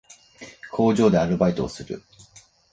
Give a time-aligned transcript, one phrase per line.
[0.71, 2.01] 工場でアルバイトをする